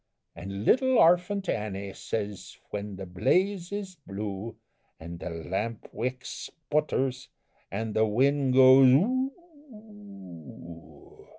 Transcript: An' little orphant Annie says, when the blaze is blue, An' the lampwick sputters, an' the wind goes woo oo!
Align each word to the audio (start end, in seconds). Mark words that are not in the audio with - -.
An' 0.35 0.65
little 0.65 0.97
orphant 0.97 1.47
Annie 1.47 1.93
says, 1.93 2.57
when 2.71 2.95
the 2.95 3.05
blaze 3.05 3.71
is 3.71 3.97
blue, 4.07 4.55
An' 4.99 5.19
the 5.19 5.29
lampwick 5.29 6.25
sputters, 6.25 7.29
an' 7.69 7.93
the 7.93 8.07
wind 8.07 8.55
goes 8.55 8.91
woo 8.95 9.31
oo! 9.77 11.27